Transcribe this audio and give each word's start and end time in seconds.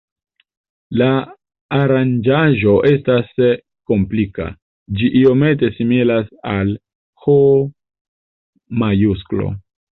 La 1.01 1.09
aranĝaĵo 1.79 2.73
estas 2.93 3.29
komplika, 3.93 4.49
ĝi 5.03 5.13
iomete 5.21 5.71
similas 5.79 6.35
al 6.57 6.75
H-majusklo. 7.27 9.55